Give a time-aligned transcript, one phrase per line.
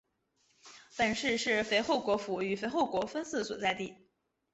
[0.97, 3.93] 本市是肥后国府与肥后国分寺所在地。